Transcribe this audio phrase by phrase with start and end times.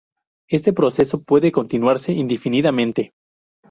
[0.49, 3.13] Este proceso puede continuarse indefinidamente.